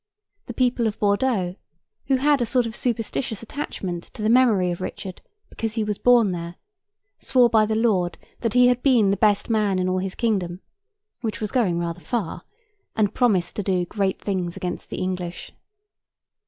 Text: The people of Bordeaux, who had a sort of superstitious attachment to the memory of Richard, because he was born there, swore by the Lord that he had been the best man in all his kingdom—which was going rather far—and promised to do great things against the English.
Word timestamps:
The 0.47 0.55
people 0.55 0.87
of 0.87 0.97
Bordeaux, 0.97 1.57
who 2.07 2.15
had 2.15 2.41
a 2.41 2.45
sort 2.47 2.65
of 2.65 2.75
superstitious 2.75 3.43
attachment 3.43 4.05
to 4.15 4.23
the 4.23 4.31
memory 4.31 4.71
of 4.71 4.81
Richard, 4.81 5.21
because 5.47 5.75
he 5.75 5.83
was 5.83 5.99
born 5.99 6.31
there, 6.31 6.55
swore 7.19 7.51
by 7.51 7.67
the 7.67 7.75
Lord 7.75 8.17
that 8.39 8.55
he 8.55 8.65
had 8.67 8.81
been 8.81 9.11
the 9.11 9.15
best 9.15 9.47
man 9.47 9.77
in 9.77 9.87
all 9.87 9.99
his 9.99 10.15
kingdom—which 10.15 11.39
was 11.39 11.51
going 11.51 11.77
rather 11.77 12.01
far—and 12.01 13.13
promised 13.13 13.55
to 13.57 13.61
do 13.61 13.85
great 13.85 14.19
things 14.19 14.57
against 14.57 14.89
the 14.89 14.97
English. 14.97 15.51